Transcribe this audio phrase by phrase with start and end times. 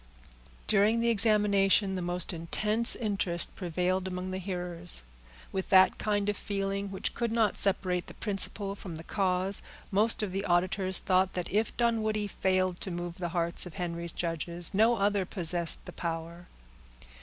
[0.65, 5.03] During the examination, the most intense interest prevailed among the hearers.
[5.51, 9.61] With that kind of feeling which could not separate the principle from the cause,
[9.91, 14.11] most of the auditors thought that if Dunwoodie failed to move the hearts of Henry's
[14.11, 16.47] judges, no other possessed the power.